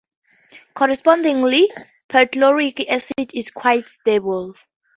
Correspondingly, 0.73 1.69
perchloric 2.09 2.83
acid 2.89 3.35
is 3.35 3.51
quite 3.51 3.85
stable. 3.85 4.55